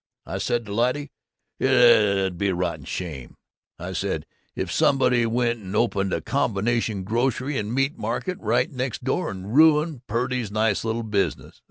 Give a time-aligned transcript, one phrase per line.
[0.25, 1.11] I said to Lyte,
[1.59, 3.35] 'It'd be a rotten shame,'
[3.77, 9.03] I said, 'if somebody went and opened a combination grocery and meat market right next
[9.03, 11.59] door and ruined Purdy's nice little business.